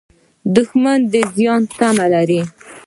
دښمن 0.55 0.99
د 1.11 1.13
زیان 1.35 1.61
تمه 1.77 2.05
لري 2.13 2.41